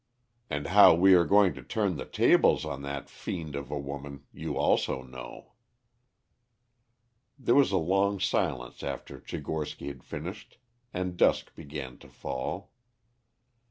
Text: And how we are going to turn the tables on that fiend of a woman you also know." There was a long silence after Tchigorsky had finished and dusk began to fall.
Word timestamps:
And 0.49 0.65
how 0.65 0.95
we 0.95 1.13
are 1.13 1.25
going 1.25 1.53
to 1.53 1.61
turn 1.61 1.95
the 1.95 2.07
tables 2.07 2.65
on 2.65 2.81
that 2.81 3.07
fiend 3.07 3.55
of 3.55 3.69
a 3.69 3.77
woman 3.77 4.23
you 4.33 4.57
also 4.57 5.03
know." 5.03 5.53
There 7.37 7.53
was 7.53 7.71
a 7.71 7.77
long 7.77 8.19
silence 8.19 8.81
after 8.81 9.19
Tchigorsky 9.19 9.89
had 9.89 10.03
finished 10.03 10.57
and 10.91 11.17
dusk 11.17 11.53
began 11.53 11.99
to 11.99 12.07
fall. 12.09 12.71